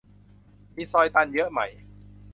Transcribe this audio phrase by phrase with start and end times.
[0.75, 1.59] มีซอยตันเยอะไหม